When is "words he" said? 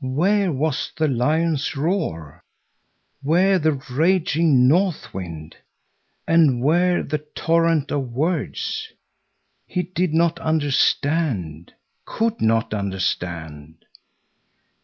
8.11-9.83